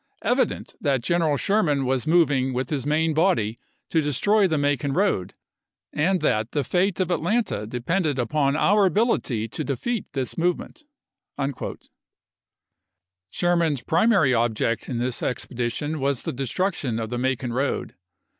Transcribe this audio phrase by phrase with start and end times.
[0.01, 3.59] xii.— "evident that General Sherman was moving Hood> with his main body
[3.91, 5.35] to destroy the Macon road,
[5.93, 9.47] and "AdIndce that the fate of Atlanta depended npon our ability p.
[9.47, 10.83] 203.' to defeat this movement."
[13.29, 17.93] Sherman's primary object in this expedition was the destruction of the Macon road.